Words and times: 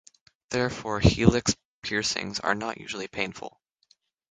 Therefore, 0.49 0.99
helix 0.99 1.55
piercings 1.83 2.39
are 2.39 2.55
not 2.55 2.79
usually 2.79 3.07
painful. 3.07 3.61